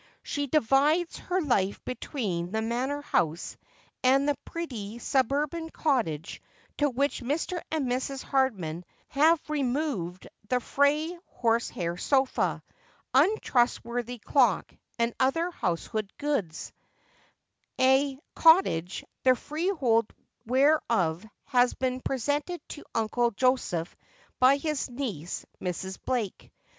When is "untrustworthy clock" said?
13.13-14.73